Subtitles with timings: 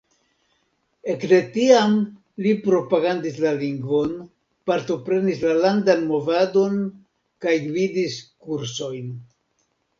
[1.13, 1.93] Ekde tiam
[2.45, 4.17] li propagandis la lingvon,
[4.71, 6.83] partoprenis la landan movadon
[7.47, 9.17] kaj gvidis kursojn.